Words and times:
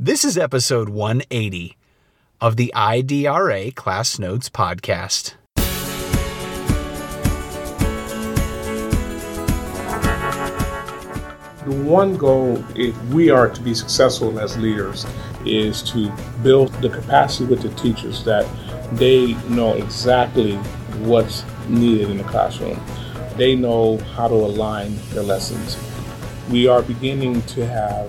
This 0.00 0.24
is 0.24 0.38
episode 0.38 0.90
180 0.90 1.76
of 2.40 2.54
the 2.54 2.72
IDRA 2.76 3.74
Class 3.74 4.16
Notes 4.16 4.48
Podcast. 4.48 5.34
The 11.64 11.82
one 11.82 12.16
goal, 12.16 12.64
if 12.76 12.96
we 13.06 13.30
are 13.30 13.50
to 13.50 13.60
be 13.60 13.74
successful 13.74 14.38
as 14.38 14.56
leaders, 14.56 15.04
is 15.44 15.82
to 15.90 16.12
build 16.44 16.72
the 16.74 16.90
capacity 16.90 17.46
with 17.46 17.62
the 17.62 17.70
teachers 17.70 18.22
that 18.22 18.46
they 18.92 19.32
know 19.48 19.72
exactly 19.72 20.54
what's 21.08 21.42
needed 21.66 22.08
in 22.08 22.18
the 22.18 22.24
classroom. 22.24 22.80
They 23.36 23.56
know 23.56 23.98
how 24.14 24.28
to 24.28 24.34
align 24.34 24.96
their 25.08 25.24
lessons. 25.24 25.76
We 26.50 26.68
are 26.68 26.82
beginning 26.82 27.42
to 27.42 27.66
have 27.66 28.08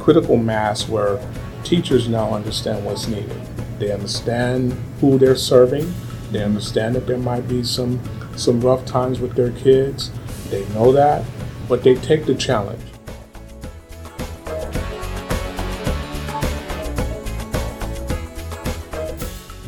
critical 0.00 0.36
mass 0.36 0.88
where 0.88 1.20
teachers 1.62 2.08
now 2.08 2.34
understand 2.34 2.84
what's 2.84 3.06
needed. 3.06 3.40
They 3.78 3.92
understand 3.92 4.72
who 5.00 5.18
they're 5.18 5.36
serving. 5.36 5.92
They 6.32 6.42
understand 6.42 6.96
that 6.96 7.06
there 7.06 7.18
might 7.18 7.46
be 7.46 7.62
some 7.62 8.00
some 8.36 8.60
rough 8.60 8.86
times 8.86 9.20
with 9.20 9.34
their 9.34 9.52
kids. 9.52 10.10
They 10.48 10.66
know 10.70 10.90
that, 10.92 11.24
but 11.68 11.84
they 11.84 11.94
take 11.96 12.24
the 12.24 12.34
challenge. 12.34 12.80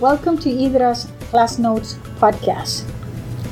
Welcome 0.00 0.38
to 0.38 0.48
IDRA's 0.48 1.12
Class 1.30 1.58
Notes 1.58 1.94
podcast. 2.19 2.88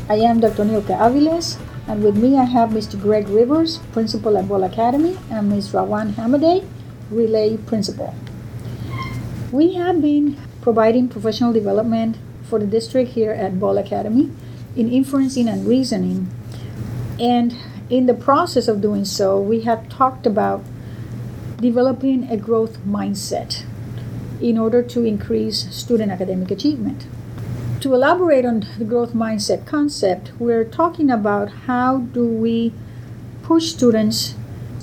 I 0.08 0.16
am 0.16 0.40
Dr. 0.40 0.64
Nilka 0.64 0.98
Aviles, 0.98 1.56
and 1.86 2.02
with 2.02 2.16
me 2.16 2.36
I 2.36 2.44
have 2.44 2.70
Mr. 2.70 3.00
Greg 3.00 3.28
Rivers, 3.28 3.78
Principal 3.92 4.36
at 4.36 4.48
Ball 4.48 4.64
Academy, 4.64 5.18
and 5.30 5.48
Ms. 5.48 5.70
Rawan 5.70 6.14
Hamaday, 6.14 6.66
Relay 7.10 7.56
Principal. 7.56 8.14
We 9.52 9.74
have 9.74 10.00
been 10.00 10.36
providing 10.60 11.08
professional 11.08 11.52
development 11.52 12.16
for 12.42 12.58
the 12.58 12.66
district 12.66 13.12
here 13.12 13.32
at 13.32 13.58
Ball 13.58 13.78
Academy 13.78 14.30
in 14.76 14.90
inferencing 14.90 15.50
and 15.50 15.66
reasoning. 15.66 16.28
And 17.18 17.56
in 17.88 18.06
the 18.06 18.14
process 18.14 18.68
of 18.68 18.80
doing 18.80 19.04
so, 19.04 19.40
we 19.40 19.62
have 19.62 19.88
talked 19.88 20.26
about 20.26 20.64
developing 21.58 22.30
a 22.30 22.36
growth 22.36 22.78
mindset 22.86 23.64
in 24.40 24.56
order 24.56 24.82
to 24.82 25.04
increase 25.04 25.68
student 25.74 26.10
academic 26.10 26.50
achievement. 26.50 27.06
To 27.80 27.94
elaborate 27.94 28.44
on 28.44 28.66
the 28.78 28.84
growth 28.84 29.14
mindset 29.14 29.64
concept, 29.64 30.32
we're 30.38 30.66
talking 30.66 31.10
about 31.10 31.50
how 31.64 31.96
do 31.96 32.26
we 32.26 32.74
push 33.42 33.72
students 33.72 34.34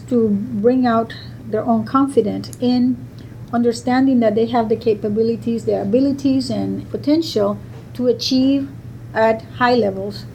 to 0.07 0.29
bring 0.29 0.87
out 0.87 1.13
their 1.45 1.63
own 1.63 1.85
confidence 1.85 2.57
in 2.59 2.97
understanding 3.53 4.19
that 4.21 4.33
they 4.33 4.47
have 4.47 4.67
the 4.67 4.75
capabilities, 4.75 5.65
their 5.65 5.83
abilities, 5.83 6.49
and 6.49 6.89
potential 6.89 7.59
to 7.93 8.07
achieve 8.07 8.67
at 9.13 9.43
high 9.59 9.75
levels, 9.75 10.25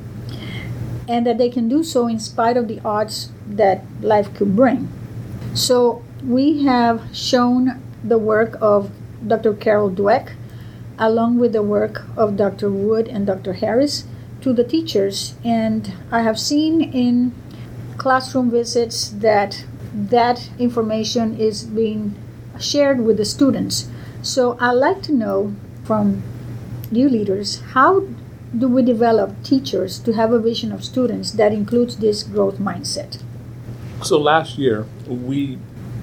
and 1.08 1.26
that 1.26 1.38
they 1.38 1.50
can 1.50 1.68
do 1.68 1.82
so 1.82 2.06
in 2.06 2.20
spite 2.20 2.56
of 2.56 2.68
the 2.68 2.78
odds 2.84 3.32
that 3.44 3.82
life 4.00 4.32
could 4.34 4.54
bring. 4.54 4.88
So, 5.52 6.04
we 6.24 6.62
have 6.62 7.02
shown 7.12 7.82
the 8.04 8.18
work 8.18 8.56
of 8.60 8.92
Dr. 9.26 9.52
Carol 9.52 9.90
Dweck, 9.90 10.34
along 11.02 11.38
with 11.38 11.52
the 11.52 11.62
work 11.62 12.04
of 12.16 12.36
Dr. 12.36 12.70
Wood 12.70 13.08
and 13.08 13.26
Dr. 13.26 13.54
Harris, 13.54 14.04
to 14.40 14.52
the 14.52 14.64
teachers. 14.64 15.34
And 15.44 15.92
I 16.10 16.22
have 16.22 16.38
seen 16.38 16.80
in 16.80 17.34
classroom 17.98 18.50
visits 18.50 19.08
that 19.10 19.64
that 19.94 20.48
information 20.58 21.36
is 21.36 21.64
being 21.64 22.14
shared 22.58 23.00
with 23.04 23.16
the 23.16 23.24
students. 23.24 23.88
So 24.22 24.56
I'd 24.60 24.72
like 24.72 25.02
to 25.02 25.12
know 25.12 25.54
from 25.84 26.22
you 26.90 27.08
leaders 27.08 27.60
how 27.72 28.04
do 28.56 28.68
we 28.68 28.82
develop 28.82 29.42
teachers 29.42 29.98
to 30.00 30.12
have 30.12 30.32
a 30.32 30.38
vision 30.38 30.72
of 30.72 30.84
students 30.84 31.32
that 31.32 31.52
includes 31.52 31.96
this 31.96 32.22
growth 32.22 32.58
mindset? 32.58 33.22
So 34.02 34.18
last 34.18 34.58
year, 34.58 34.86
we 35.06 35.58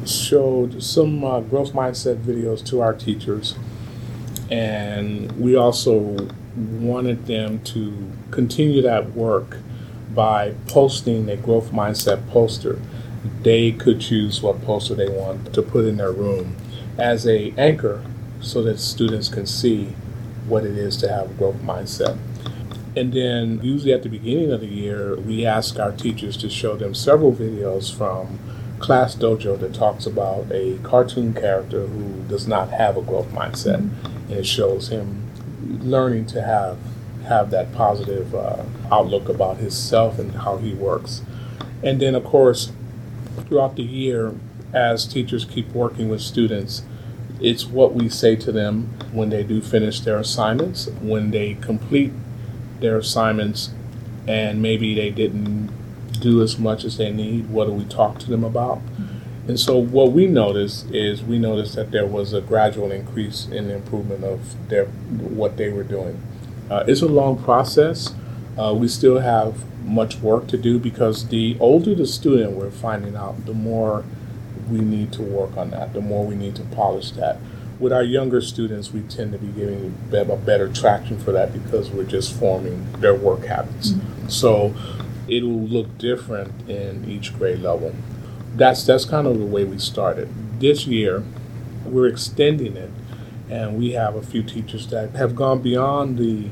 showed 0.05 0.81
some 0.81 1.23
uh, 1.23 1.41
growth 1.41 1.73
mindset 1.73 2.17
videos 2.17 2.65
to 2.67 2.81
our 2.81 2.93
teachers, 2.93 3.55
and 4.49 5.31
we 5.33 5.55
also 5.55 6.17
wanted 6.55 7.25
them 7.27 7.59
to 7.61 8.11
continue 8.31 8.81
that 8.81 9.11
work 9.13 9.57
by 10.13 10.53
posting 10.67 11.29
a 11.29 11.37
growth 11.37 11.71
mindset 11.71 12.27
poster. 12.29 12.79
They 13.43 13.71
could 13.71 14.01
choose 14.01 14.41
what 14.41 14.61
poster 14.63 14.95
they 14.95 15.09
want 15.09 15.53
to 15.53 15.61
put 15.61 15.85
in 15.85 15.97
their 15.97 16.11
room 16.11 16.57
as 16.97 17.27
a 17.27 17.53
anchor 17.57 18.03
so 18.41 18.63
that 18.63 18.79
students 18.79 19.29
can 19.29 19.45
see 19.45 19.95
what 20.47 20.65
it 20.65 20.77
is 20.77 20.97
to 20.97 21.09
have 21.09 21.31
a 21.31 21.33
growth 21.35 21.61
mindset. 21.61 22.17
And 22.95 23.13
then, 23.13 23.59
usually 23.61 23.93
at 23.93 24.01
the 24.01 24.09
beginning 24.09 24.51
of 24.51 24.61
the 24.61 24.67
year, 24.67 25.15
we 25.15 25.45
ask 25.45 25.77
our 25.77 25.91
teachers 25.91 26.35
to 26.37 26.49
show 26.49 26.75
them 26.75 26.95
several 26.95 27.31
videos 27.31 27.95
from 27.95 28.39
Class 28.79 29.15
Dojo 29.15 29.59
that 29.59 29.73
talks 29.73 30.05
about 30.05 30.51
a 30.51 30.79
cartoon 30.79 31.33
character 31.33 31.85
who 31.85 32.23
does 32.27 32.47
not 32.47 32.69
have 32.71 32.97
a 32.97 33.01
growth 33.01 33.29
mindset, 33.31 33.75
and 33.75 34.18
it 34.29 34.45
shows 34.45 34.89
him 34.89 35.27
learning 35.81 36.25
to 36.27 36.41
have 36.41 36.77
have 37.23 37.51
that 37.51 37.71
positive 37.73 38.33
uh, 38.33 38.63
outlook 38.91 39.29
about 39.29 39.57
himself 39.57 40.17
and 40.17 40.31
how 40.31 40.57
he 40.57 40.73
works. 40.73 41.21
And 41.83 42.01
then, 42.01 42.15
of 42.15 42.23
course, 42.23 42.71
throughout 43.47 43.75
the 43.75 43.83
year, 43.83 44.33
as 44.73 45.05
teachers 45.05 45.45
keep 45.45 45.69
working 45.69 46.09
with 46.09 46.21
students, 46.21 46.83
it's 47.39 47.65
what 47.65 47.93
we 47.93 48.09
say 48.09 48.35
to 48.35 48.51
them 48.51 48.89
when 49.11 49.29
they 49.29 49.43
do 49.43 49.61
finish 49.61 49.99
their 49.99 50.17
assignments, 50.17 50.87
when 51.01 51.31
they 51.31 51.53
complete 51.55 52.11
their 52.79 52.97
assignments, 52.97 53.69
and 54.27 54.61
maybe 54.61 54.93
they 54.95 55.09
didn't 55.09 55.69
do 56.19 56.41
as 56.41 56.57
much 56.57 56.83
as 56.83 56.97
they 56.97 57.11
need. 57.11 57.49
What 57.49 57.65
do 57.65 57.73
we 57.73 57.85
talk 57.85 58.19
to 58.19 58.29
them 58.29 58.43
about? 58.43 58.81
And 59.49 59.59
so, 59.59 59.79
what 59.79 60.11
we 60.11 60.27
noticed 60.27 60.91
is 60.91 61.23
we 61.23 61.39
noticed 61.39 61.75
that 61.75 61.89
there 61.89 62.05
was 62.05 62.33
a 62.33 62.39
gradual 62.39 62.91
increase 62.91 63.47
in 63.47 63.67
the 63.67 63.73
improvement 63.73 64.23
of 64.23 64.69
their 64.69 64.85
what 64.85 65.57
they 65.57 65.69
were 65.69 65.83
doing. 65.83 66.21
Uh, 66.69 66.83
it's 66.87 67.01
a 67.01 67.07
long 67.07 67.41
process. 67.43 68.13
Uh, 68.59 68.75
we 68.75 68.87
still 68.87 69.21
have 69.21 69.63
much 69.83 70.17
work 70.17 70.47
to 70.49 70.57
do 70.57 70.77
because 70.77 71.29
the 71.29 71.57
older 71.59 71.95
the 71.95 72.05
student, 72.05 72.51
we're 72.51 72.69
finding 72.69 73.15
out, 73.15 73.43
the 73.47 73.55
more 73.55 74.05
we 74.69 74.81
need 74.81 75.11
to 75.13 75.23
work 75.23 75.57
on 75.57 75.71
that, 75.71 75.93
the 75.93 76.01
more 76.01 76.23
we 76.23 76.35
need 76.35 76.55
to 76.57 76.63
polish 76.65 77.09
that. 77.13 77.39
With 77.79 77.91
our 77.91 78.03
younger 78.03 78.41
students, 78.41 78.93
we 78.93 79.01
tend 79.01 79.31
to 79.31 79.39
be 79.39 79.47
giving 79.47 79.97
a 80.13 80.35
better 80.35 80.71
traction 80.71 81.17
for 81.17 81.31
that 81.31 81.53
because 81.53 81.89
we're 81.89 82.03
just 82.03 82.37
forming 82.37 82.91
their 82.99 83.15
work 83.15 83.45
habits. 83.45 83.93
Mm-hmm. 83.93 84.29
So 84.29 84.75
it'll 85.27 85.49
look 85.49 85.97
different 85.97 86.69
in 86.69 87.09
each 87.09 87.35
grade 87.35 87.61
level. 87.61 87.95
That's 88.55 88.85
that's 88.85 89.05
kind 89.05 89.27
of 89.27 89.37
the 89.37 89.45
way 89.45 89.63
we 89.63 89.77
started. 89.79 90.29
This 90.59 90.87
year, 90.87 91.23
we're 91.85 92.07
extending 92.07 92.75
it, 92.75 92.91
and 93.49 93.77
we 93.77 93.91
have 93.93 94.15
a 94.15 94.21
few 94.21 94.43
teachers 94.43 94.87
that 94.87 95.11
have 95.11 95.35
gone 95.35 95.61
beyond 95.61 96.17
the 96.17 96.49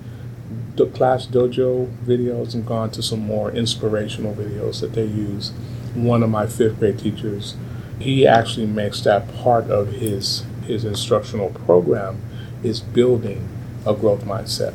the 0.76 0.86
class 0.88 1.26
dojo 1.26 1.92
videos 2.06 2.54
and 2.54 2.66
gone 2.66 2.92
to 2.92 3.02
some 3.02 3.20
more 3.20 3.52
inspirational 3.52 4.34
videos 4.34 4.80
that 4.82 4.94
they 4.94 5.06
use. 5.06 5.52
One 5.96 6.22
of 6.22 6.30
my 6.30 6.46
fifth 6.46 6.80
grade 6.80 7.00
teachers 7.00 7.56
he 8.00 8.28
actually 8.28 8.68
makes 8.68 9.02
that 9.02 9.34
part 9.36 9.70
of 9.70 9.94
his 9.94 10.44
his 10.66 10.84
instructional 10.86 11.50
program 11.50 12.22
is 12.64 12.80
building 12.80 13.48
a 13.86 13.94
growth 13.94 14.24
mindset 14.24 14.74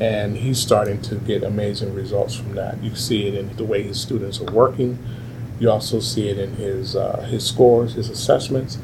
and 0.00 0.38
he's 0.38 0.58
starting 0.58 1.00
to 1.00 1.16
get 1.16 1.42
amazing 1.42 1.92
results 1.94 2.34
from 2.34 2.54
that 2.54 2.82
you 2.82 2.94
see 2.94 3.26
it 3.26 3.34
in 3.34 3.54
the 3.56 3.64
way 3.64 3.82
his 3.82 4.00
students 4.00 4.40
are 4.40 4.52
working 4.52 4.98
you 5.60 5.70
also 5.70 6.00
see 6.00 6.28
it 6.28 6.38
in 6.38 6.54
his 6.56 6.96
uh, 6.96 7.20
his 7.30 7.46
scores 7.46 7.94
his 7.94 8.10
assessments 8.10 8.78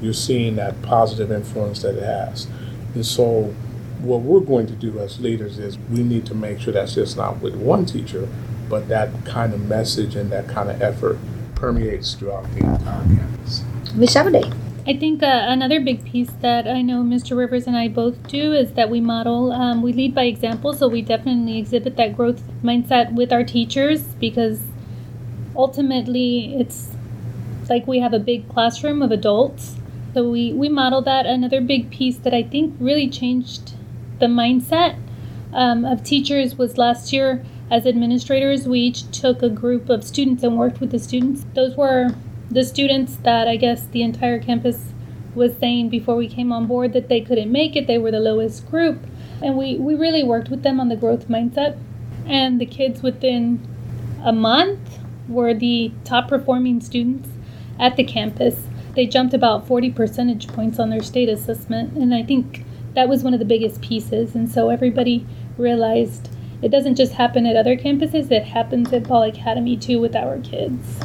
you're 0.00 0.12
seeing 0.12 0.56
that 0.56 0.80
positive 0.82 1.30
influence 1.30 1.82
that 1.82 1.94
it 1.96 2.02
has 2.02 2.46
and 2.94 3.04
so 3.04 3.54
what 4.00 4.20
we're 4.20 4.40
going 4.40 4.66
to 4.66 4.74
do 4.74 4.98
as 4.98 5.20
leaders 5.20 5.58
is 5.58 5.78
we 5.90 6.02
need 6.02 6.26
to 6.26 6.34
make 6.34 6.60
sure 6.60 6.72
that's 6.72 6.94
just 6.94 7.16
not 7.16 7.40
with 7.40 7.54
one 7.54 7.86
teacher 7.86 8.28
but 8.68 8.88
that 8.88 9.08
kind 9.24 9.54
of 9.54 9.60
message 9.60 10.16
and 10.16 10.30
that 10.30 10.48
kind 10.48 10.70
of 10.70 10.80
effort 10.82 11.18
permeates 11.54 12.14
throughout 12.14 12.44
the 12.54 12.60
entire 12.60 13.04
campus. 13.16 13.64
Ms. 13.94 14.14
Hamaday. 14.14 14.54
I 14.88 14.96
think 14.96 15.20
uh, 15.20 15.46
another 15.48 15.80
big 15.80 16.04
piece 16.04 16.30
that 16.42 16.68
I 16.68 16.80
know 16.80 17.02
Mr. 17.02 17.36
Rivers 17.36 17.66
and 17.66 17.76
I 17.76 17.88
both 17.88 18.28
do 18.28 18.52
is 18.52 18.72
that 18.74 18.88
we 18.88 19.00
model, 19.00 19.50
um, 19.50 19.82
we 19.82 19.92
lead 19.92 20.14
by 20.14 20.24
example. 20.24 20.72
So 20.74 20.86
we 20.86 21.02
definitely 21.02 21.58
exhibit 21.58 21.96
that 21.96 22.16
growth 22.16 22.40
mindset 22.62 23.12
with 23.12 23.32
our 23.32 23.42
teachers 23.42 24.02
because 24.02 24.62
ultimately 25.56 26.54
it's 26.60 26.90
like 27.68 27.86
we 27.86 27.98
have 27.98 28.12
a 28.12 28.18
big 28.18 28.48
classroom 28.48 29.02
of 29.02 29.10
adults. 29.10 29.76
So 30.14 30.30
we, 30.30 30.52
we 30.52 30.68
model 30.68 31.02
that. 31.02 31.26
Another 31.26 31.60
big 31.60 31.90
piece 31.90 32.16
that 32.18 32.32
I 32.32 32.42
think 32.42 32.74
really 32.78 33.08
changed 33.08 33.74
the 34.18 34.26
mindset 34.26 34.98
um, 35.52 35.84
of 35.84 36.02
teachers 36.02 36.56
was 36.56 36.78
last 36.78 37.12
year 37.12 37.44
as 37.70 37.86
administrators, 37.86 38.68
we 38.68 38.80
each 38.80 39.10
took 39.10 39.42
a 39.42 39.48
group 39.48 39.88
of 39.88 40.04
students 40.04 40.44
and 40.44 40.56
worked 40.56 40.80
with 40.80 40.92
the 40.92 40.98
students. 40.98 41.44
Those 41.54 41.76
were 41.76 42.10
the 42.50 42.62
students 42.62 43.16
that 43.16 43.48
I 43.48 43.56
guess 43.56 43.86
the 43.86 44.02
entire 44.02 44.38
campus 44.38 44.92
was 45.34 45.56
saying 45.56 45.88
before 45.88 46.14
we 46.14 46.28
came 46.28 46.52
on 46.52 46.66
board 46.66 46.92
that 46.92 47.08
they 47.08 47.20
couldn't 47.20 47.50
make 47.50 47.74
it, 47.74 47.86
they 47.86 47.98
were 47.98 48.12
the 48.12 48.20
lowest 48.20 48.70
group. 48.70 49.04
And 49.42 49.56
we, 49.56 49.76
we 49.76 49.94
really 49.94 50.22
worked 50.22 50.48
with 50.48 50.62
them 50.62 50.78
on 50.78 50.88
the 50.88 50.96
growth 50.96 51.28
mindset. 51.28 51.76
And 52.24 52.60
the 52.60 52.66
kids 52.66 53.02
within 53.02 53.66
a 54.24 54.32
month 54.32 54.85
were 55.28 55.54
the 55.54 55.92
top 56.04 56.28
performing 56.28 56.80
students 56.80 57.28
at 57.78 57.96
the 57.96 58.04
campus. 58.04 58.66
They 58.94 59.06
jumped 59.06 59.34
about 59.34 59.66
40 59.66 59.90
percentage 59.90 60.48
points 60.48 60.78
on 60.78 60.90
their 60.90 61.02
state 61.02 61.28
assessment. 61.28 61.92
And 61.94 62.14
I 62.14 62.22
think 62.22 62.64
that 62.94 63.08
was 63.08 63.22
one 63.22 63.34
of 63.34 63.38
the 63.38 63.44
biggest 63.44 63.82
pieces. 63.82 64.34
And 64.34 64.50
so 64.50 64.70
everybody 64.70 65.26
realized 65.58 66.30
it 66.62 66.70
doesn't 66.70 66.94
just 66.94 67.12
happen 67.12 67.46
at 67.46 67.56
other 67.56 67.76
campuses, 67.76 68.30
it 68.30 68.44
happens 68.44 68.92
at 68.92 69.06
Ball 69.06 69.24
Academy 69.24 69.76
too 69.76 70.00
with 70.00 70.16
our 70.16 70.38
kids. 70.38 70.98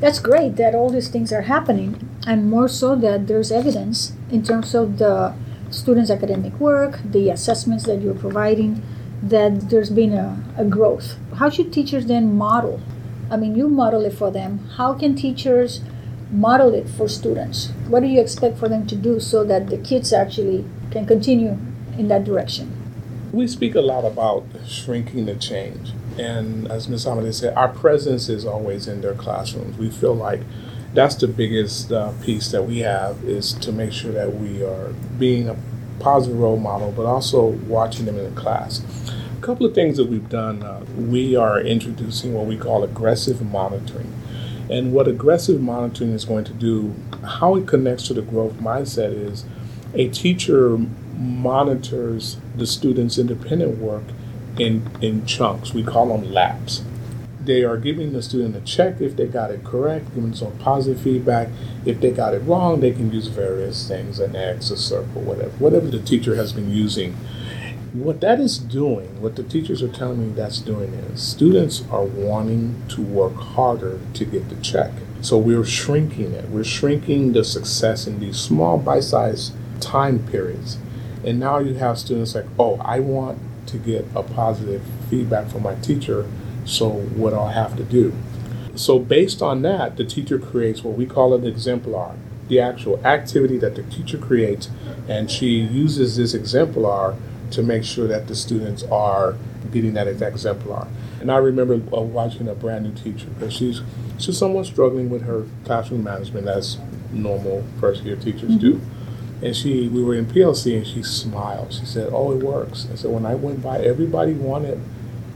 That's 0.00 0.20
great 0.20 0.54
that 0.56 0.76
all 0.76 0.90
these 0.90 1.08
things 1.08 1.32
are 1.32 1.42
happening, 1.42 2.08
and 2.24 2.48
more 2.48 2.68
so 2.68 2.94
that 2.94 3.26
there's 3.26 3.50
evidence 3.50 4.12
in 4.30 4.44
terms 4.44 4.72
of 4.72 4.98
the 4.98 5.34
students' 5.70 6.10
academic 6.10 6.54
work, 6.60 7.00
the 7.04 7.30
assessments 7.30 7.84
that 7.86 8.00
you're 8.00 8.14
providing, 8.14 8.80
that 9.20 9.68
there's 9.70 9.90
been 9.90 10.12
a, 10.12 10.40
a 10.56 10.64
growth. 10.64 11.16
How 11.34 11.50
should 11.50 11.72
teachers 11.72 12.06
then 12.06 12.38
model? 12.38 12.80
I 13.30 13.36
mean, 13.36 13.54
you 13.54 13.68
model 13.68 14.04
it 14.04 14.14
for 14.14 14.30
them. 14.30 14.66
How 14.76 14.94
can 14.94 15.14
teachers 15.14 15.80
model 16.30 16.74
it 16.74 16.88
for 16.88 17.08
students? 17.08 17.70
What 17.88 18.00
do 18.00 18.06
you 18.06 18.20
expect 18.20 18.58
for 18.58 18.68
them 18.68 18.86
to 18.86 18.96
do 18.96 19.20
so 19.20 19.44
that 19.44 19.68
the 19.68 19.78
kids 19.78 20.12
actually 20.12 20.64
can 20.90 21.06
continue 21.06 21.58
in 21.98 22.08
that 22.08 22.24
direction? 22.24 22.74
We 23.32 23.46
speak 23.46 23.74
a 23.74 23.80
lot 23.80 24.04
about 24.04 24.46
shrinking 24.66 25.26
the 25.26 25.36
change. 25.36 25.92
And 26.18 26.70
as 26.70 26.88
Ms. 26.88 27.06
Amade 27.06 27.34
said, 27.34 27.54
our 27.54 27.68
presence 27.68 28.28
is 28.28 28.46
always 28.46 28.88
in 28.88 29.02
their 29.02 29.14
classrooms. 29.14 29.76
We 29.76 29.90
feel 29.90 30.14
like 30.14 30.40
that's 30.94 31.14
the 31.14 31.28
biggest 31.28 31.92
uh, 31.92 32.12
piece 32.22 32.50
that 32.52 32.62
we 32.62 32.78
have 32.78 33.22
is 33.24 33.52
to 33.54 33.72
make 33.72 33.92
sure 33.92 34.12
that 34.12 34.34
we 34.34 34.62
are 34.62 34.94
being 35.18 35.48
a 35.48 35.56
positive 36.00 36.38
role 36.38 36.58
model, 36.58 36.92
but 36.92 37.04
also 37.04 37.44
watching 37.44 38.06
them 38.06 38.18
in 38.18 38.34
the 38.34 38.40
class. 38.40 38.82
A 39.38 39.40
couple 39.40 39.64
of 39.64 39.72
things 39.72 39.98
that 39.98 40.08
we've 40.08 40.28
done, 40.28 40.64
uh, 40.64 40.84
we 40.96 41.36
are 41.36 41.60
introducing 41.60 42.34
what 42.34 42.46
we 42.46 42.56
call 42.56 42.82
aggressive 42.82 43.40
monitoring. 43.40 44.12
And 44.68 44.92
what 44.92 45.06
aggressive 45.06 45.60
monitoring 45.60 46.10
is 46.10 46.24
going 46.24 46.44
to 46.46 46.52
do, 46.52 46.96
how 47.24 47.54
it 47.54 47.68
connects 47.68 48.08
to 48.08 48.14
the 48.14 48.22
growth 48.22 48.54
mindset 48.54 49.12
is 49.12 49.44
a 49.94 50.08
teacher 50.08 50.76
monitors 51.16 52.38
the 52.56 52.66
student's 52.66 53.16
independent 53.16 53.78
work 53.78 54.02
in, 54.58 54.90
in 55.00 55.24
chunks. 55.24 55.72
We 55.72 55.84
call 55.84 56.08
them 56.08 56.32
laps. 56.32 56.82
They 57.40 57.62
are 57.62 57.76
giving 57.76 58.14
the 58.14 58.22
student 58.22 58.56
a 58.56 58.60
check 58.60 59.00
if 59.00 59.16
they 59.16 59.28
got 59.28 59.52
it 59.52 59.62
correct, 59.62 60.14
giving 60.16 60.34
some 60.34 60.58
positive 60.58 61.00
feedback. 61.00 61.48
If 61.86 62.00
they 62.00 62.10
got 62.10 62.34
it 62.34 62.40
wrong, 62.40 62.80
they 62.80 62.90
can 62.90 63.12
use 63.12 63.28
various 63.28 63.86
things, 63.86 64.18
an 64.18 64.34
X, 64.34 64.72
a 64.72 64.76
circle, 64.76 65.22
whatever, 65.22 65.50
whatever 65.58 65.86
the 65.86 66.00
teacher 66.00 66.34
has 66.34 66.52
been 66.52 66.70
using. 66.70 67.16
What 67.94 68.20
that 68.20 68.38
is 68.38 68.58
doing, 68.58 69.22
what 69.22 69.36
the 69.36 69.42
teachers 69.42 69.82
are 69.82 69.88
telling 69.88 70.20
me 70.20 70.34
that's 70.34 70.58
doing 70.58 70.92
is 70.92 71.22
students 71.22 71.82
are 71.90 72.04
wanting 72.04 72.82
to 72.88 73.00
work 73.00 73.34
harder 73.34 73.98
to 74.12 74.24
get 74.26 74.50
the 74.50 74.56
check. 74.56 74.90
So 75.22 75.38
we're 75.38 75.64
shrinking 75.64 76.32
it. 76.32 76.50
We're 76.50 76.64
shrinking 76.64 77.32
the 77.32 77.44
success 77.44 78.06
in 78.06 78.20
these 78.20 78.38
small 78.38 78.76
bite 78.76 79.04
sized 79.04 79.54
time 79.80 80.18
periods. 80.26 80.76
And 81.24 81.40
now 81.40 81.58
you 81.58 81.74
have 81.74 81.98
students 81.98 82.34
like, 82.34 82.44
oh, 82.58 82.76
I 82.84 83.00
want 83.00 83.38
to 83.68 83.78
get 83.78 84.06
a 84.14 84.22
positive 84.22 84.82
feedback 85.08 85.48
from 85.48 85.62
my 85.62 85.74
teacher, 85.76 86.26
so 86.66 86.88
what 86.90 87.30
do 87.30 87.40
I 87.40 87.52
have 87.52 87.76
to 87.76 87.84
do? 87.84 88.14
So, 88.74 88.98
based 88.98 89.42
on 89.42 89.62
that, 89.62 89.96
the 89.96 90.04
teacher 90.04 90.38
creates 90.38 90.84
what 90.84 90.96
we 90.96 91.04
call 91.04 91.34
an 91.34 91.44
exemplar, 91.44 92.14
the 92.48 92.60
actual 92.60 93.04
activity 93.04 93.58
that 93.58 93.74
the 93.74 93.82
teacher 93.82 94.18
creates, 94.18 94.70
and 95.08 95.30
she 95.30 95.48
uses 95.58 96.16
this 96.16 96.32
exemplar 96.32 97.16
to 97.50 97.62
make 97.62 97.84
sure 97.84 98.06
that 98.06 98.28
the 98.28 98.36
students 98.36 98.82
are 98.84 99.36
getting 99.72 99.94
that 99.94 100.08
exemplar. 100.08 100.88
And 101.20 101.30
I 101.32 101.36
remember 101.38 101.74
uh, 101.74 102.00
watching 102.00 102.48
a 102.48 102.54
brand 102.54 102.84
new 102.84 102.94
teacher 102.94 103.26
because 103.26 103.52
she's 103.52 103.82
she's 104.18 104.38
somewhat 104.38 104.66
struggling 104.66 105.10
with 105.10 105.22
her 105.22 105.46
classroom 105.64 106.04
management 106.04 106.48
as 106.48 106.78
normal 107.12 107.64
first 107.80 108.02
year 108.04 108.16
teachers 108.16 108.52
mm-hmm. 108.52 108.58
do. 108.58 108.80
And 109.40 109.54
she, 109.54 109.86
we 109.88 110.02
were 110.02 110.16
in 110.16 110.26
PLC, 110.26 110.76
and 110.76 110.86
she 110.86 111.02
smiled. 111.02 111.72
She 111.72 111.86
said, 111.86 112.10
"Oh, 112.12 112.32
it 112.32 112.42
works." 112.42 112.88
I 112.92 112.96
said, 112.96 113.10
"When 113.10 113.24
I 113.24 113.34
went 113.34 113.62
by, 113.62 113.78
everybody 113.78 114.32
wanted 114.32 114.80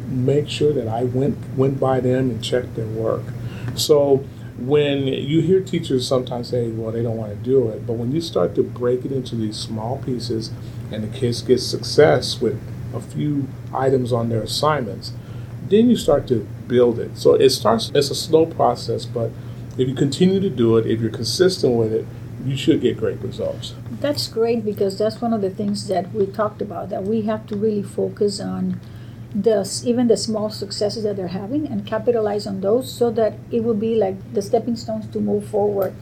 make 0.08 0.48
sure 0.48 0.72
that 0.72 0.88
I 0.88 1.04
went 1.04 1.38
went 1.56 1.78
by 1.78 2.00
them 2.00 2.30
and 2.30 2.42
checked 2.42 2.74
their 2.74 2.86
work." 2.86 3.22
So 3.76 4.24
when 4.58 5.06
you 5.06 5.40
hear 5.40 5.60
teachers 5.60 6.06
sometimes 6.06 6.48
say, 6.48 6.68
"Well, 6.70 6.90
they 6.90 7.02
don't 7.02 7.16
want 7.16 7.30
to 7.30 7.38
do 7.38 7.68
it," 7.68 7.86
but 7.86 7.94
when 7.94 8.10
you 8.12 8.20
start 8.20 8.56
to 8.56 8.62
break 8.62 9.04
it 9.04 9.12
into 9.12 9.36
these 9.36 9.56
small 9.56 9.98
pieces, 9.98 10.50
and 10.92 11.04
the 11.04 11.18
kids 11.18 11.42
get 11.42 11.58
success 11.58 12.40
with 12.40 12.60
a 12.94 13.00
few 13.00 13.48
items 13.74 14.12
on 14.12 14.28
their 14.28 14.42
assignments, 14.42 15.12
then 15.68 15.88
you 15.88 15.96
start 15.96 16.26
to 16.28 16.46
build 16.68 16.98
it. 16.98 17.16
So 17.16 17.34
it 17.34 17.50
starts. 17.50 17.90
It's 17.94 18.10
a 18.10 18.14
slow 18.14 18.46
process, 18.46 19.06
but 19.06 19.30
if 19.78 19.88
you 19.88 19.94
continue 19.94 20.40
to 20.40 20.50
do 20.50 20.76
it, 20.76 20.86
if 20.86 21.00
you're 21.00 21.10
consistent 21.10 21.74
with 21.74 21.92
it, 21.92 22.06
you 22.44 22.56
should 22.56 22.80
get 22.80 22.98
great 22.98 23.20
results. 23.20 23.74
That's 24.00 24.26
great 24.28 24.64
because 24.64 24.98
that's 24.98 25.20
one 25.20 25.32
of 25.32 25.40
the 25.40 25.50
things 25.50 25.86
that 25.88 26.12
we 26.12 26.26
talked 26.26 26.60
about 26.60 26.88
that 26.90 27.04
we 27.04 27.22
have 27.22 27.46
to 27.48 27.56
really 27.56 27.82
focus 27.82 28.40
on 28.40 28.80
the 29.34 29.82
even 29.86 30.08
the 30.08 30.16
small 30.16 30.50
successes 30.50 31.04
that 31.04 31.16
they're 31.16 31.28
having 31.28 31.66
and 31.66 31.86
capitalize 31.86 32.46
on 32.46 32.60
those 32.60 32.92
so 32.92 33.10
that 33.10 33.34
it 33.50 33.64
will 33.64 33.74
be 33.74 33.94
like 33.94 34.34
the 34.34 34.42
stepping 34.42 34.76
stones 34.76 35.06
to 35.08 35.20
move 35.20 35.48
forward 35.48 35.94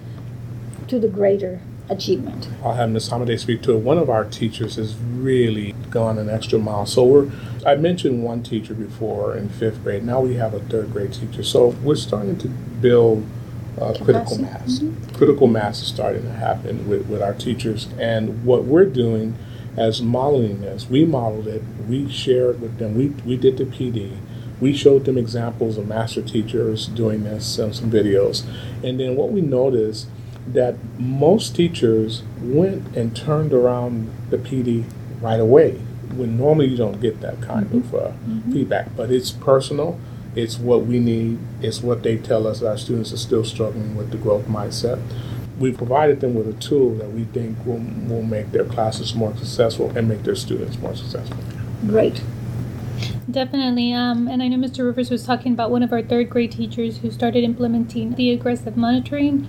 to 0.89 0.99
the 0.99 1.07
greater 1.07 1.61
achievement. 1.91 2.49
I'll 2.65 2.75
have 2.75 2.91
Ms. 2.91 3.11
Hamade 3.11 3.39
speak 3.39 3.63
to 3.63 3.73
it. 3.73 3.79
One 3.79 3.99
of 3.99 4.09
our 4.09 4.25
teachers 4.25 4.77
has 4.77 4.97
really 4.97 5.73
gone 5.91 6.19
an 6.19 6.31
extra 6.31 6.59
mile. 6.59 6.87
So 6.87 7.05
we're 7.05 7.31
I 7.67 7.75
mentioned 7.75 8.23
one 8.23 8.43
teacher 8.43 8.73
before 8.73 9.37
in 9.37 9.49
fifth 9.51 9.83
grade. 9.83 10.05
Now 10.05 10.21
we 10.21 10.35
have 10.35 10.55
a 10.55 10.61
third 10.61 10.93
grade 10.93 11.13
teacher. 11.13 11.43
So 11.43 11.69
we're 11.83 11.97
starting 11.97 12.39
to 12.39 12.49
build 12.49 13.27
uh, 13.79 13.95
critical 14.03 14.39
mass. 14.39 14.79
Mm-hmm. 14.79 15.15
Critical 15.17 15.47
mass 15.47 15.83
is 15.83 15.89
starting 15.89 16.23
to 16.23 16.33
happen 16.33 16.89
with, 16.89 17.07
with 17.09 17.23
our 17.23 17.35
teachers. 17.35 17.89
And 17.99 18.45
what 18.45 18.65
we're 18.65 18.87
doing 18.87 19.37
as 19.77 20.01
modeling 20.01 20.61
this, 20.61 20.89
we 20.89 21.05
modeled 21.05 21.47
it, 21.47 21.63
we 21.89 22.11
shared 22.11 22.61
with 22.61 22.79
them, 22.79 22.95
we, 22.95 23.09
we 23.25 23.37
did 23.37 23.57
the 23.57 23.65
PD, 23.65 24.17
we 24.61 24.77
showed 24.77 25.05
them 25.05 25.17
examples 25.17 25.79
of 25.79 25.87
master 25.87 26.23
teachers 26.23 26.89
doing 26.89 27.25
this 27.25 27.59
and 27.59 27.75
some 27.75 27.91
videos. 27.91 28.45
And 28.83 28.99
then 28.99 29.17
what 29.17 29.31
we 29.31 29.41
noticed 29.41 30.09
that 30.53 30.77
most 30.99 31.55
teachers 31.55 32.23
went 32.41 32.97
and 32.97 33.17
turned 33.17 33.53
around 33.53 34.11
the 34.31 34.39
PD 34.39 34.85
right 35.21 35.41
away 35.41 35.73
when 36.15 36.37
normally 36.37 36.67
you 36.67 36.77
don't 36.77 37.01
get 37.01 37.21
that 37.21 37.41
kind 37.41 37.67
mm-hmm. 37.67 37.79
of 37.79 37.95
uh, 37.95 38.09
mm-hmm. 38.09 38.53
feedback. 38.53 38.97
But 38.97 39.11
it's 39.11 39.31
personal 39.31 39.99
it's 40.35 40.59
what 40.59 40.87
we 40.87 40.99
need. 40.99 41.39
It's 41.61 41.83
what 41.83 42.03
they 42.03 42.17
tell 42.17 42.47
us 42.47 42.63
our 42.63 42.79
students 42.79 43.13
are 43.13 43.17
still 43.17 43.45
struggling 43.45 43.97
with 43.97 44.11
the 44.11 44.17
growth 44.17 44.47
mindset. 44.47 45.01
We 45.59 45.73
provided 45.73 46.21
them 46.21 46.35
with 46.35 46.49
a 46.49 46.53
tool 46.55 46.95
that 46.97 47.11
we 47.11 47.25
think 47.25 47.59
will, 47.67 47.83
will 48.09 48.23
make 48.23 48.53
their 48.53 48.65
classes 48.65 49.15
more 49.15 49.37
successful 49.37 49.91
and 49.97 50.09
make 50.09 50.23
their 50.23 50.37
students 50.37 50.79
more 50.79 50.95
successful. 50.95 51.37
Great. 51.87 52.23
Definitely. 53.31 53.93
Um, 53.93 54.29
and 54.29 54.43
I 54.43 54.49
know 54.49 54.57
Mr. 54.57 54.85
Rivers 54.85 55.11
was 55.11 55.25
talking 55.25 55.53
about 55.53 55.71
one 55.71 55.83
of 55.83 55.93
our 55.93 56.03
third 56.03 56.31
grade 56.31 56.53
teachers 56.53 56.99
who 56.99 57.11
started 57.11 57.45
implementing 57.45 58.15
the 58.15 58.31
aggressive 58.31 58.77
monitoring. 58.77 59.47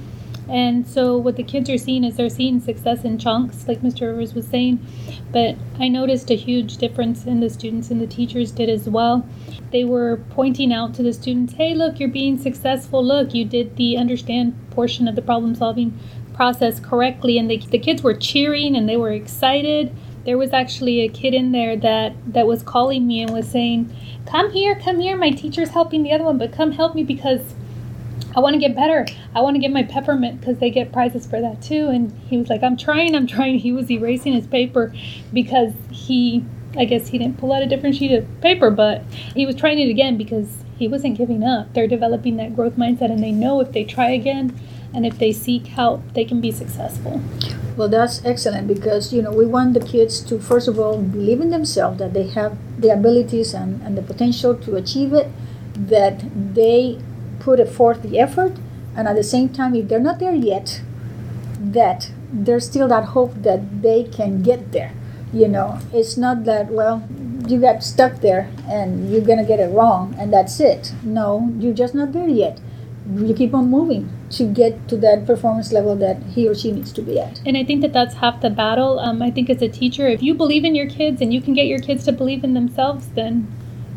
And 0.52 0.86
so 0.86 1.18
what 1.18 1.38
the 1.38 1.44
kids 1.44 1.70
are 1.70 1.78
seeing 1.78 2.04
is 2.04 2.18
they're 2.18 2.30
seeing 2.30 2.60
success 2.60 3.06
in 3.06 3.18
chunks, 3.18 3.68
like 3.68 3.82
Mr. 3.82 4.02
Rivers 4.02 4.34
was 4.34 4.48
saying. 4.48 4.86
But 5.32 5.56
I 5.80 5.88
noticed 5.88 6.30
a 6.30 6.36
huge 6.36 6.78
difference 6.78 7.26
in 7.26 7.40
the 7.40 7.50
students, 7.50 7.90
and 7.90 8.02
the 8.02 8.08
teachers 8.08 8.52
did 8.52 8.70
as 8.70 8.90
well 8.90 9.26
they 9.72 9.86
were 9.86 10.18
pointing 10.30 10.72
out 10.72 10.94
to 10.96 11.04
the 11.04 11.14
students, 11.14 11.54
hey, 11.54 11.74
look, 11.74 12.00
you're 12.00 12.10
being 12.10 12.38
successful. 12.38 13.04
Look, 13.04 13.34
you 13.34 13.46
did 13.46 13.78
the 13.78 13.98
understand 13.98 14.56
portion 14.70 15.08
of 15.08 15.16
the 15.16 15.22
problem 15.22 15.56
solving 15.56 15.98
process 16.34 16.80
correctly. 16.80 17.38
And 17.38 17.50
they, 17.50 17.58
the 17.58 17.80
kids 17.80 18.04
were 18.04 18.14
cheering 18.14 18.76
and 18.76 18.88
they 18.88 18.98
were 18.98 19.12
excited. 19.12 19.96
There 20.26 20.38
was 20.38 20.54
actually 20.54 21.02
a 21.02 21.10
kid 21.10 21.34
in 21.34 21.52
there 21.52 21.76
that, 21.78 22.14
that 22.34 22.46
was 22.46 22.64
calling 22.64 23.08
me 23.08 23.22
and 23.22 23.34
was 23.34 23.50
saying, 23.50 23.96
Come 24.28 24.52
here, 24.52 24.76
come 24.76 25.00
here. 25.00 25.18
My 25.18 25.32
teacher's 25.32 25.70
helping 25.70 26.04
the 26.04 26.12
other 26.12 26.26
one, 26.26 26.38
but 26.38 26.52
come 26.52 26.74
help 26.74 26.94
me 26.94 27.04
because 27.04 27.56
I 28.36 28.40
want 28.40 28.54
to 28.54 28.60
get 28.60 28.76
better. 28.76 29.06
I 29.36 29.42
want 29.42 29.56
to 29.56 29.60
get 29.60 29.72
my 29.72 29.84
peppermint 29.84 30.40
because 30.40 30.60
they 30.60 30.70
get 30.70 30.92
prizes 30.92 31.26
for 31.26 31.42
that 31.42 31.62
too. 31.62 31.90
And 31.90 32.12
he 32.30 32.38
was 32.38 32.50
like, 32.50 32.64
I'm 32.64 32.78
trying, 32.78 33.16
I'm 33.16 33.28
trying. 33.28 33.60
He 33.60 33.72
was 33.72 33.90
erasing 33.90 34.34
his 34.34 34.48
paper 34.48 34.94
because 35.34 35.74
he 35.92 36.46
I 36.78 36.86
guess 36.86 37.08
he 37.10 37.18
didn't 37.18 37.38
pull 37.38 37.52
out 37.52 37.62
a 37.62 37.66
different 37.66 37.96
sheet 37.96 38.14
of 38.14 38.26
paper, 38.42 38.72
but 38.72 39.04
he 39.36 39.46
was 39.46 39.56
trying 39.56 39.80
it 39.80 39.90
again 39.90 40.18
because 40.18 40.64
he 40.78 40.88
wasn't 40.88 41.18
giving 41.18 41.44
up. 41.44 41.74
They're 41.74 41.88
developing 41.88 42.38
that 42.38 42.56
growth 42.56 42.78
mindset 42.78 43.12
and 43.12 43.22
they 43.22 43.32
know 43.32 43.60
if 43.60 43.72
they 43.74 43.84
try 43.84 44.12
again 44.12 44.58
and 44.94 45.06
if 45.06 45.18
they 45.20 45.32
seek 45.32 45.68
help, 45.68 46.02
they 46.14 46.26
can 46.26 46.42
be 46.42 46.52
successful. 46.52 47.22
Well, 47.78 47.88
that's 47.88 48.24
excellent 48.26 48.68
because 48.68 49.14
you 49.14 49.22
know 49.22 49.32
we 49.32 49.46
want 49.46 49.74
the 49.74 49.80
kids 49.80 50.22
to 50.22 50.40
first 50.40 50.68
of 50.68 50.80
all 50.80 51.02
believe 51.02 51.42
in 51.42 51.50
themselves 51.50 52.00
that 52.00 52.14
they 52.14 52.28
have 52.28 52.58
the 52.80 52.90
abilities 52.90 53.54
and, 53.54 53.82
and 53.82 53.98
the 53.98 54.02
potential 54.02 54.56
to 54.56 54.76
achieve 54.76 55.14
it, 55.14 55.30
that 55.76 56.24
they 56.54 57.00
put 57.42 57.68
forth 57.68 58.04
the 58.04 58.20
effort, 58.20 58.54
and 58.96 59.08
at 59.08 59.16
the 59.16 59.24
same 59.24 59.50
time, 59.50 59.76
if 59.76 59.88
they're 59.88 60.00
not 60.00 60.20
there 60.20 60.36
yet, 60.36 60.82
that 61.60 62.12
there's 62.32 62.66
still 62.66 62.88
that 62.88 63.06
hope 63.10 63.34
that 63.44 63.82
they 63.82 64.04
can 64.04 64.42
get 64.42 64.72
there. 64.72 64.94
You 65.34 65.48
know, 65.48 65.80
it's 65.94 66.18
not 66.18 66.44
that, 66.46 66.68
well, 66.68 67.08
you 67.48 67.60
got 67.60 67.84
stuck 67.84 68.20
there 68.22 68.52
and 68.68 69.12
you're 69.12 69.22
going 69.22 69.38
to 69.38 69.46
get 69.46 69.60
it 69.60 69.72
wrong 69.72 70.16
and 70.20 70.34
that's 70.34 70.60
it. 70.60 70.94
No, 71.04 71.54
you're 71.58 71.74
just 71.74 71.96
not 71.96 72.12
there 72.12 72.28
yet. 72.28 72.60
You 73.16 73.34
keep 73.34 73.54
on 73.54 73.70
moving 73.70 74.10
to 74.32 74.44
get 74.44 74.88
to 74.90 74.98
that 74.98 75.26
performance 75.26 75.72
level 75.72 75.96
that 75.98 76.22
he 76.36 76.48
or 76.48 76.56
she 76.56 76.72
needs 76.72 76.92
to 76.94 77.02
be 77.02 77.20
at. 77.20 77.42
And 77.46 77.58
I 77.58 77.64
think 77.64 77.82
that 77.82 77.94
that's 77.94 78.16
half 78.16 78.42
the 78.42 78.50
battle. 78.50 79.00
Um, 79.00 79.22
I 79.22 79.32
think 79.32 79.50
as 79.50 79.62
a 79.62 79.70
teacher, 79.70 80.08
if 80.08 80.22
you 80.22 80.34
believe 80.34 80.66
in 80.66 80.76
your 80.76 80.90
kids 80.90 81.22
and 81.22 81.34
you 81.34 81.42
can 81.42 81.54
get 81.54 81.66
your 81.66 81.80
kids 81.80 82.04
to 82.06 82.12
believe 82.12 82.44
in 82.44 82.54
themselves, 82.54 83.08
then 83.16 83.48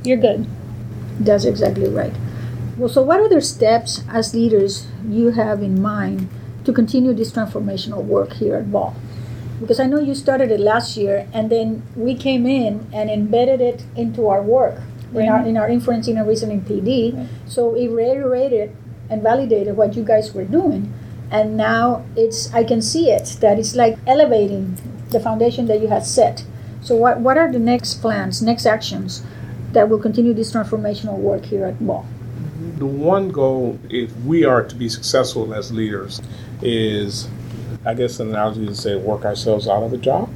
you're 0.05 0.17
good. 0.17 0.47
That's 1.19 1.45
exactly 1.45 1.89
right. 1.89 2.15
Well, 2.77 2.89
so 2.89 3.03
what 3.03 3.21
other 3.21 3.41
steps 3.41 4.03
as 4.09 4.35
leaders 4.35 4.87
you 5.09 5.31
have 5.31 5.63
in 5.63 5.81
mind 5.81 6.29
to 6.65 6.73
continue 6.73 7.15
this 7.15 7.31
transformational 7.31 8.03
work 8.03 8.33
here 8.35 8.57
at 8.57 8.73
Ball? 8.73 8.95
Because 9.61 9.79
I 9.79 9.87
know 9.87 10.01
you 10.01 10.15
started 10.15 10.51
it 10.51 10.59
last 10.59 10.97
year, 10.97 11.29
and 11.33 11.51
then 11.51 11.85
we 11.95 12.15
came 12.17 12.47
in 12.47 12.89
and 12.93 13.09
embedded 13.09 13.61
it 13.61 13.85
into 13.95 14.27
our 14.27 14.43
work 14.43 14.81
in 15.15 15.29
our 15.29 15.47
in 15.47 15.57
our 15.57 15.69
inferencing 15.69 16.19
and 16.19 16.27
reasoning 16.27 16.63
PD. 16.63 17.17
Right. 17.17 17.29
So 17.47 17.75
it 17.75 17.89
reiterated 17.89 18.75
and 19.09 19.23
validated 19.23 19.77
what 19.77 19.95
you 19.95 20.05
guys 20.05 20.35
were 20.35 20.45
doing, 20.45 20.93
and 21.31 21.57
now 21.57 22.05
it's 22.17 22.53
I 22.53 22.65
can 22.65 22.83
see 22.83 23.11
it 23.11 23.37
that 23.41 23.59
it's 23.59 23.75
like 23.75 23.99
elevating 24.07 24.77
the 25.11 25.21
foundation 25.21 25.67
that 25.67 25.81
you 25.81 25.89
had 25.89 26.05
set. 26.05 26.45
So 26.83 26.97
what 26.97 27.21
what 27.21 27.39
are 27.39 27.51
the 27.51 27.59
next 27.59 28.01
plans, 28.01 28.43
next 28.43 28.67
actions 28.67 29.23
that 29.73 29.89
will 29.89 29.99
continue 29.99 30.35
this 30.35 30.53
transformational 30.53 31.19
work 31.19 31.47
here 31.47 31.67
at 31.67 31.79
Ball? 31.85 32.07
The 32.79 32.87
one 32.87 33.31
goal, 33.31 33.79
if 33.91 34.15
we 34.19 34.45
are 34.45 34.63
to 34.63 34.75
be 34.75 34.89
successful 34.89 35.55
as 35.55 35.73
leaders, 35.73 36.21
is, 36.63 37.29
I 37.85 37.95
guess, 37.95 38.21
an 38.21 38.31
analogy 38.31 38.67
to 38.67 38.75
say, 38.75 38.97
work 38.97 39.25
ourselves 39.25 39.69
out 39.69 39.83
of 39.83 39.93
a 39.93 39.99
job. 39.99 40.31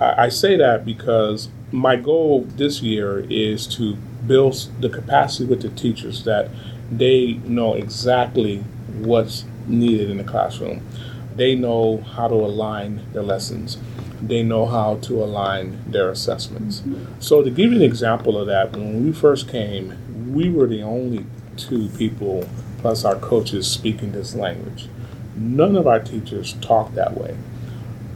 I, 0.00 0.24
I 0.24 0.28
say 0.28 0.56
that 0.56 0.84
because 0.84 1.48
my 1.72 1.96
goal 1.96 2.42
this 2.56 2.82
year 2.82 3.26
is 3.28 3.66
to 3.76 3.96
build 4.26 4.54
the 4.80 4.88
capacity 4.88 5.44
with 5.44 5.62
the 5.62 5.68
teachers 5.70 6.24
that 6.24 6.48
they 6.90 7.34
know 7.44 7.74
exactly 7.74 8.58
what's 8.98 9.44
needed 9.66 10.10
in 10.10 10.18
the 10.18 10.24
classroom. 10.24 10.86
They 11.34 11.54
know 11.54 11.98
how 11.98 12.28
to 12.28 12.34
align 12.34 13.04
their 13.12 13.22
lessons. 13.22 13.78
They 14.22 14.42
know 14.42 14.66
how 14.66 14.96
to 15.02 15.22
align 15.22 15.82
their 15.90 16.10
assessments. 16.10 16.80
Mm-hmm. 16.80 17.20
So, 17.20 17.42
to 17.42 17.50
give 17.50 17.72
you 17.72 17.78
an 17.78 17.82
example 17.82 18.38
of 18.38 18.46
that, 18.46 18.72
when 18.72 19.04
we 19.04 19.12
first 19.12 19.48
came, 19.48 20.32
we 20.32 20.48
were 20.50 20.66
the 20.66 20.82
only 20.82 21.26
two 21.56 21.88
people, 21.90 22.48
plus 22.78 23.04
our 23.04 23.16
coaches, 23.16 23.70
speaking 23.70 24.12
this 24.12 24.34
language. 24.34 24.88
None 25.36 25.76
of 25.76 25.86
our 25.86 26.00
teachers 26.00 26.54
talk 26.60 26.94
that 26.94 27.16
way. 27.16 27.36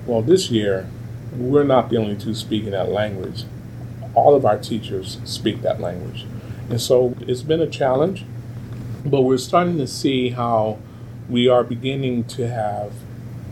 Well, 0.07 0.23
this 0.23 0.51
year, 0.51 0.89
we're 1.33 1.65
not 1.65 1.91
the 1.91 1.97
only 1.97 2.17
two 2.17 2.35
speaking 2.35 2.71
that 2.71 2.91
language. 2.91 3.45
All 4.15 4.35
of 4.35 4.45
our 4.45 4.59
teachers 4.59 5.19
speak 5.25 5.63
that 5.63 5.81
language. 5.81 6.27
And 6.71 6.81
so 6.81 7.15
it's 7.21 7.43
been 7.43 7.61
a 7.61 7.67
challenge, 7.67 8.25
but 9.05 9.23
we're 9.23 9.39
starting 9.39 9.79
to 9.79 9.87
see 9.87 10.31
how 10.31 10.79
we 11.29 11.49
are 11.49 11.65
beginning 11.65 12.25
to 12.25 12.49
have 12.49 12.93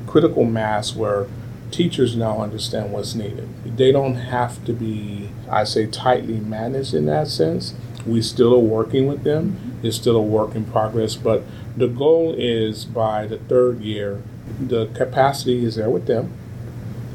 critical 0.06 0.44
mass 0.44 0.94
where 0.94 1.26
teachers 1.70 2.16
now 2.16 2.40
understand 2.40 2.92
what's 2.92 3.14
needed. 3.14 3.48
They 3.76 3.92
don't 3.92 4.14
have 4.14 4.64
to 4.64 4.72
be, 4.72 5.30
I 5.50 5.64
say, 5.64 5.86
tightly 5.86 6.40
managed 6.40 6.94
in 6.94 7.06
that 7.06 7.28
sense. 7.28 7.74
We 8.06 8.22
still 8.22 8.54
are 8.54 8.58
working 8.58 9.06
with 9.06 9.24
them. 9.24 9.78
It's 9.82 9.96
still 9.96 10.16
a 10.16 10.22
work 10.22 10.54
in 10.54 10.64
progress, 10.64 11.16
but 11.16 11.42
the 11.76 11.88
goal 11.88 12.34
is 12.36 12.84
by 12.84 13.26
the 13.26 13.38
third 13.38 13.80
year, 13.80 14.22
the 14.60 14.86
capacity 14.94 15.64
is 15.64 15.76
there 15.76 15.90
with 15.90 16.06
them 16.06 16.32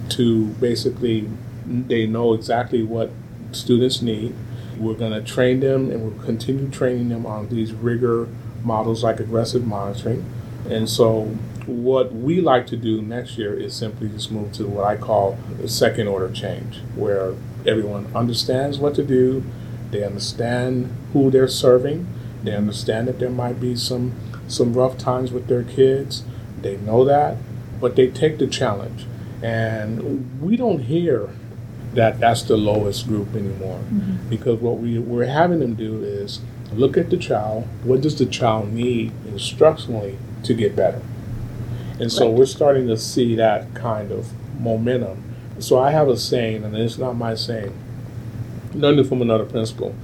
to 0.10 0.46
basically, 0.46 1.30
they 1.66 2.06
know 2.06 2.34
exactly 2.34 2.84
what 2.84 3.12
students 3.52 4.02
need. 4.02 4.36
We're 4.78 4.96
going 4.96 5.14
to 5.14 5.22
train 5.22 5.60
them 5.60 5.90
and 5.90 6.02
we'll 6.02 6.26
continue 6.26 6.70
training 6.70 7.10
them 7.10 7.26
on 7.26 7.50
these 7.50 7.74
rigor 7.74 8.28
models 8.64 9.04
like 9.04 9.20
aggressive 9.20 9.66
monitoring. 9.66 10.26
And 10.70 10.90
so, 10.90 11.38
what 11.66 12.14
we 12.14 12.42
like 12.42 12.68
to 12.68 12.78
do 12.78 13.02
next 13.02 13.38
year 13.38 13.54
is 13.54 13.74
simply 13.74 14.10
just 14.10 14.32
move 14.32 14.52
to 14.54 14.68
what 14.68 14.86
I 14.86 14.98
call 14.98 15.38
second 15.68 16.08
order 16.08 16.32
change, 16.32 16.80
where 16.96 17.34
everyone 17.66 18.08
understands 18.16 18.80
what 18.80 18.96
to 18.96 19.04
do, 19.04 19.44
they 19.92 20.04
understand 20.04 20.96
who 21.14 21.30
they're 21.32 21.48
serving, 21.48 22.08
they 22.44 22.56
understand 22.56 23.08
that 23.08 23.20
there 23.20 23.30
might 23.30 23.60
be 23.60 23.76
some 23.76 24.14
some 24.48 24.74
rough 24.74 24.98
times 24.98 25.32
with 25.32 25.48
their 25.48 25.64
kids. 25.64 26.24
They 26.62 26.78
know 26.78 27.06
that, 27.06 27.38
but 27.80 27.96
they 27.96 28.08
take 28.08 28.38
the 28.38 28.48
challenge. 28.48 29.06
And 29.42 30.42
we 30.42 30.56
don't 30.58 30.80
hear 30.80 31.30
that 31.94 32.20
that's 32.20 32.44
the 32.44 32.58
lowest 32.58 33.08
group 33.08 33.34
anymore 33.36 33.80
mm-hmm. 33.80 34.30
because 34.30 34.60
what 34.60 34.78
we, 34.78 35.00
we're 35.00 35.26
having 35.26 35.60
them 35.60 35.74
do 35.76 36.04
is 36.04 36.40
look 36.74 36.98
at 36.98 37.10
the 37.10 37.18
child. 37.18 37.68
What 37.84 38.02
does 38.02 38.18
the 38.18 38.26
child 38.26 38.72
need 38.72 39.12
instructionally 39.26 40.18
to 40.44 40.54
get 40.54 40.76
better? 40.76 41.02
And 42.00 42.12
so 42.12 42.28
Right. 42.28 42.38
we're 42.38 42.46
starting 42.46 42.88
to 42.88 42.98
see 42.98 43.36
that 43.36 43.74
kind 43.74 44.12
of 44.12 44.32
momentum. 44.60 45.24
So 45.60 45.80
I 45.80 45.92
have 45.92 46.08
a 46.08 46.18
saying, 46.18 46.64
and 46.64 46.76
it's 46.76 46.98
not 46.98 47.16
my 47.16 47.36
saying, 47.36 47.74
learned 48.74 49.00
it 49.00 49.08
from 49.08 49.22
another 49.22 49.46
principal. 49.46 49.96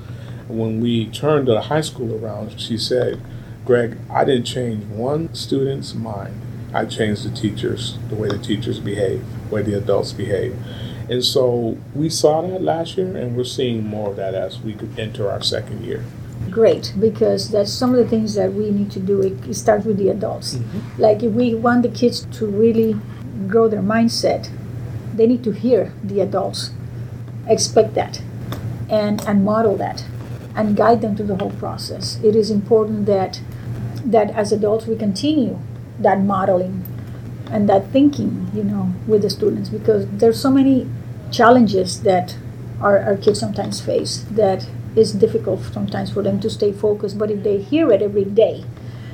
When 0.47 0.79
we 0.81 1.07
turned 1.07 1.47
the 1.47 1.61
high 1.61 1.81
school 1.81 2.13
around, 2.23 2.59
she 2.59 2.77
said, 2.77 3.21
Greg, 3.65 3.97
I 4.09 4.23
didn't 4.23 4.45
change 4.45 4.85
one 4.85 5.33
student's 5.33 5.93
mind. 5.93 6.41
I 6.73 6.85
changed 6.85 7.23
the 7.23 7.35
teachers, 7.35 7.97
the 8.09 8.15
way 8.15 8.29
the 8.29 8.37
teachers 8.37 8.79
behave, 8.79 9.23
the 9.49 9.55
way 9.55 9.61
the 9.61 9.77
adults 9.77 10.13
behave. 10.13 10.57
And 11.09 11.23
so 11.23 11.77
we 11.93 12.09
saw 12.09 12.41
that 12.41 12.61
last 12.61 12.97
year, 12.97 13.15
and 13.15 13.35
we're 13.35 13.45
seeing 13.45 13.85
more 13.85 14.11
of 14.11 14.15
that 14.17 14.33
as 14.33 14.59
we 14.59 14.73
could 14.73 14.97
enter 14.99 15.29
our 15.31 15.41
second 15.41 15.83
year. 15.83 16.03
Great, 16.49 16.93
because 16.99 17.49
that's 17.49 17.71
some 17.71 17.91
of 17.93 17.97
the 17.97 18.07
things 18.07 18.35
that 18.35 18.53
we 18.53 18.71
need 18.71 18.91
to 18.91 18.99
do. 18.99 19.21
It, 19.21 19.45
it 19.47 19.53
starts 19.55 19.85
with 19.85 19.97
the 19.97 20.09
adults. 20.09 20.55
Mm-hmm. 20.55 21.01
Like 21.01 21.23
if 21.23 21.33
we 21.33 21.55
want 21.55 21.83
the 21.83 21.89
kids 21.89 22.25
to 22.37 22.45
really 22.45 22.95
grow 23.47 23.67
their 23.67 23.81
mindset, 23.81 24.49
they 25.13 25.27
need 25.27 25.43
to 25.43 25.51
hear 25.51 25.93
the 26.03 26.21
adults, 26.21 26.71
expect 27.47 27.95
that, 27.95 28.21
and 28.89 29.21
and 29.27 29.43
model 29.43 29.75
that, 29.77 30.05
and 30.55 30.75
guide 30.75 31.01
them 31.01 31.15
through 31.15 31.27
the 31.27 31.35
whole 31.37 31.51
process. 31.51 32.19
It 32.23 32.35
is 32.35 32.51
important 32.51 33.05
that 33.05 33.41
that 34.05 34.31
as 34.31 34.51
adults 34.51 34.85
we 34.87 34.95
continue 34.95 35.59
that 35.99 36.19
modeling 36.21 36.83
and 37.51 37.67
that 37.69 37.87
thinking, 37.91 38.49
you 38.53 38.63
know, 38.63 38.93
with 39.07 39.21
the 39.21 39.29
students 39.29 39.69
because 39.69 40.07
there's 40.09 40.39
so 40.39 40.51
many 40.51 40.87
challenges 41.31 42.03
that 42.03 42.37
our, 42.81 42.99
our 42.99 43.17
kids 43.17 43.39
sometimes 43.39 43.81
face 43.81 44.25
that 44.31 44.67
is 44.95 45.13
difficult 45.13 45.61
sometimes 45.73 46.11
for 46.11 46.23
them 46.23 46.39
to 46.39 46.49
stay 46.49 46.71
focused. 46.71 47.17
But 47.17 47.31
if 47.31 47.43
they 47.43 47.59
hear 47.59 47.91
it 47.91 48.01
every 48.01 48.25
day, 48.25 48.65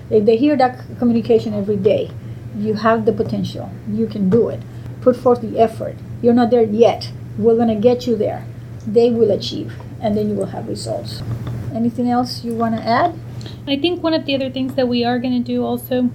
if 0.09 0.25
they 0.25 0.37
hear 0.37 0.55
that 0.57 0.83
communication 0.99 1.53
every 1.53 1.77
day, 1.77 2.11
you 2.55 2.75
have 2.75 3.05
the 3.05 3.13
potential. 3.13 3.71
You 3.89 4.07
can 4.07 4.29
do 4.29 4.49
it. 4.49 4.61
Put 5.01 5.15
forth 5.15 5.41
the 5.41 5.59
effort. 5.59 5.95
You're 6.21 6.33
not 6.33 6.51
there 6.51 6.63
yet. 6.63 7.11
We're 7.37 7.57
gonna 7.57 7.75
get 7.75 8.07
you 8.07 8.15
there. 8.15 8.45
They 8.85 9.11
will 9.11 9.31
achieve, 9.31 9.73
and 10.01 10.17
then 10.17 10.29
you 10.29 10.35
will 10.35 10.47
have 10.47 10.67
results. 10.67 11.21
Anything 11.73 12.09
else 12.09 12.43
you 12.43 12.53
want 12.53 12.75
to 12.75 12.83
add? 12.83 13.17
I 13.67 13.77
think 13.77 14.03
one 14.03 14.13
of 14.13 14.25
the 14.25 14.35
other 14.35 14.49
things 14.49 14.75
that 14.75 14.87
we 14.87 15.05
are 15.05 15.19
going 15.19 15.41
to 15.41 15.45
do 15.45 15.63
also 15.63 16.09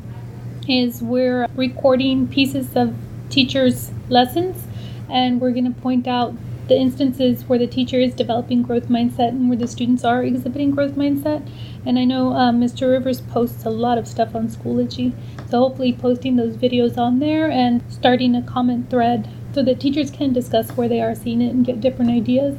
is 0.68 1.02
we're 1.02 1.46
recording 1.56 2.28
pieces 2.28 2.76
of 2.76 2.94
teachers' 3.30 3.90
lessons 4.08 4.66
and 5.08 5.40
we're 5.40 5.52
going 5.52 5.72
to 5.72 5.80
point 5.80 6.06
out 6.06 6.34
the 6.68 6.76
instances 6.76 7.44
where 7.44 7.58
the 7.58 7.66
teacher 7.66 7.98
is 7.98 8.14
developing 8.14 8.62
growth 8.62 8.88
mindset 8.88 9.30
and 9.30 9.48
where 9.48 9.56
the 9.56 9.66
students 9.66 10.04
are 10.04 10.22
exhibiting 10.22 10.70
growth 10.70 10.92
mindset. 10.92 11.48
And 11.86 11.98
I 11.98 12.04
know 12.04 12.34
um, 12.34 12.60
Mr. 12.60 12.90
Rivers 12.90 13.22
posts 13.22 13.64
a 13.64 13.70
lot 13.70 13.96
of 13.96 14.06
stuff 14.06 14.34
on 14.34 14.48
Schoology, 14.48 15.14
so 15.48 15.60
hopefully 15.60 15.94
posting 15.94 16.36
those 16.36 16.56
videos 16.56 16.98
on 16.98 17.20
there 17.20 17.50
and 17.50 17.82
starting 17.88 18.34
a 18.34 18.42
comment 18.42 18.90
thread 18.90 19.30
so 19.54 19.62
that 19.62 19.80
teachers 19.80 20.10
can 20.10 20.32
discuss 20.32 20.70
where 20.72 20.88
they 20.88 21.00
are 21.00 21.14
seeing 21.14 21.42
it 21.42 21.50
and 21.50 21.64
get 21.64 21.80
different 21.80 22.10
ideas 22.10 22.56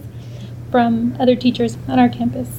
from 0.72 1.16
other 1.20 1.36
teachers 1.36 1.78
on 1.88 2.00
our 2.00 2.10
campus. 2.10 2.50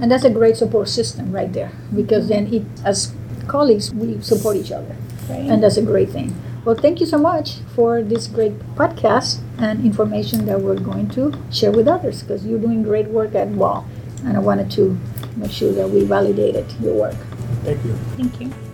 And 0.00 0.10
that's 0.10 0.24
a 0.24 0.30
great 0.30 0.56
support 0.56 0.88
system 0.88 1.32
right 1.32 1.52
there 1.52 1.72
because 1.94 2.28
then 2.28 2.52
it, 2.52 2.64
as 2.84 3.14
colleagues, 3.46 3.94
we 3.94 4.20
support 4.20 4.56
each 4.56 4.72
other. 4.72 4.96
Right. 5.28 5.40
And 5.40 5.62
that's 5.62 5.76
a 5.76 5.82
great 5.82 6.10
thing. 6.10 6.34
Well, 6.64 6.74
thank 6.74 7.00
you 7.00 7.06
so 7.06 7.18
much 7.18 7.58
for 7.74 8.02
this 8.02 8.26
great 8.26 8.58
podcast 8.74 9.40
and 9.58 9.84
information 9.84 10.46
that 10.46 10.60
we're 10.60 10.80
going 10.80 11.08
to 11.10 11.32
share 11.52 11.70
with 11.70 11.86
others 11.86 12.22
because 12.22 12.46
you're 12.46 12.58
doing 12.58 12.82
great 12.82 13.08
work 13.08 13.34
at 13.34 13.56
Ball. 13.56 13.86
And 14.24 14.36
I 14.36 14.40
wanted 14.40 14.70
to 14.72 14.98
make 15.36 15.52
sure 15.52 15.72
that 15.72 15.90
we 15.90 16.04
validated 16.04 16.64
your 16.80 16.94
work. 16.94 17.16
Thank 17.64 17.84
you. 17.84 17.94
Thank 18.16 18.40
you. 18.40 18.73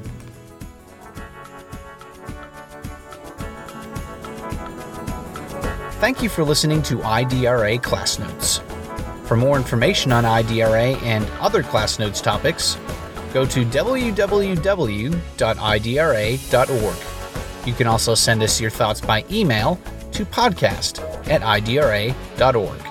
Thank 6.01 6.23
you 6.23 6.31
for 6.31 6.43
listening 6.45 6.83
to 6.85 6.97
IDRA 6.97 7.83
Class 7.83 8.19
Notes. 8.19 8.63
For 9.25 9.37
more 9.37 9.59
information 9.59 10.13
on 10.13 10.25
IDRA 10.25 11.01
and 11.03 11.27
other 11.41 11.63
Class 11.63 11.99
Notes 11.99 12.23
topics, 12.23 12.79
go 13.35 13.45
to 13.45 13.67
www.idra.org. 13.67 14.57
You 17.67 17.75
can 17.75 17.87
also 17.87 18.15
send 18.15 18.43
us 18.43 18.59
your 18.59 18.71
thoughts 18.71 19.03
by 19.03 19.27
email 19.31 19.79
to 20.13 20.25
podcast 20.25 21.01
at 21.29 21.43
idra.org. 21.43 22.90